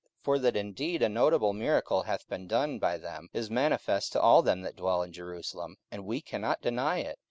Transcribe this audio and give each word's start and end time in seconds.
for 0.19 0.39
that 0.39 0.55
indeed 0.55 1.03
a 1.03 1.07
notable 1.07 1.53
miracle 1.53 2.01
hath 2.01 2.27
been 2.27 2.47
done 2.47 2.79
by 2.79 2.97
them 2.97 3.29
is 3.33 3.51
manifest 3.51 4.11
to 4.11 4.19
all 4.19 4.41
them 4.41 4.61
that 4.63 4.75
dwell 4.75 5.03
in 5.03 5.13
Jerusalem; 5.13 5.75
and 5.91 6.05
we 6.07 6.21
cannot 6.21 6.59
deny 6.59 6.97
it. 7.01 7.19